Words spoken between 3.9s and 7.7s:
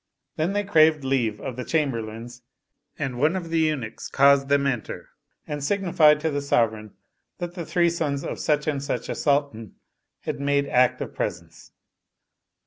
caused them enter and signified to the sovereign that the